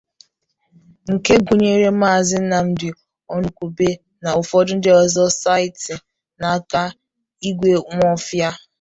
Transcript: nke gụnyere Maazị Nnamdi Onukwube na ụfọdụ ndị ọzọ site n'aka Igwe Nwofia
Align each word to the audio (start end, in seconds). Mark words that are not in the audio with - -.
nke 1.13 1.33
gụnyere 1.45 1.89
Maazị 1.99 2.37
Nnamdi 2.41 2.89
Onukwube 3.33 3.89
na 4.23 4.29
ụfọdụ 4.39 4.71
ndị 4.77 4.89
ọzọ 5.01 5.23
site 5.41 5.89
n'aka 6.39 6.81
Igwe 7.49 7.71
Nwofia 7.95 8.49